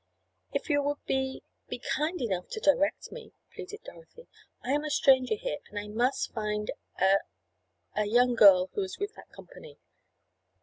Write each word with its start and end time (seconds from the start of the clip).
"If 0.51 0.67
you 0.67 0.81
would 0.81 1.05
be—be 1.05 1.77
kind 1.95 2.19
enough 2.23 2.47
to 2.53 2.59
direct 2.59 3.11
me," 3.11 3.33
pleaded 3.53 3.83
Dorothy. 3.83 4.25
"I 4.63 4.71
am 4.71 4.83
a 4.83 4.89
stranger 4.89 5.35
here, 5.35 5.59
and 5.69 5.77
I 5.77 5.89
must 5.89 6.33
find 6.33 6.71
a—a 6.97 8.05
young 8.07 8.33
girl 8.33 8.71
who 8.73 8.81
is 8.81 8.97
with 8.97 9.13
that 9.13 9.29
company." 9.29 9.77